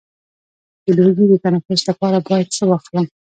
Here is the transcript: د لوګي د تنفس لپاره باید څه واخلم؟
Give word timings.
د 0.85 0.87
لوګي 0.97 1.25
د 1.29 1.33
تنفس 1.43 1.81
لپاره 1.89 2.17
باید 2.27 2.47
څه 2.55 2.63
واخلم؟ 2.69 3.05